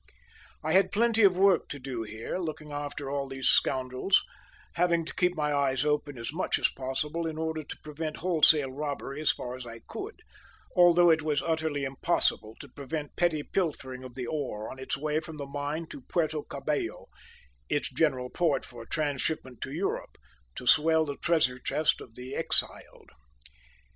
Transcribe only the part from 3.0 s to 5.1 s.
all these scoundrels, having